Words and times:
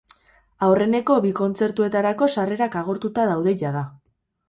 Aurreneko 0.67 1.17
bi 1.27 1.35
kontzertuetarako 1.41 2.31
sarrerak 2.39 2.81
agortuta 2.83 3.31
daude 3.35 3.59
jada. 3.65 3.89